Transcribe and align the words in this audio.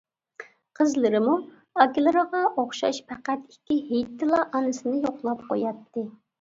قىزلىرىمۇ 0.79 1.35
ئاكىلىرىغا 1.83 2.41
ئوخشاش 2.49 3.01
پەقەت 3.13 3.45
ئىككى 3.53 3.79
ھېيتتىلا 3.93 4.43
ئانىسىنى 4.49 5.07
يوقلاپ 5.07 5.49
قوياتتى. 5.55 6.11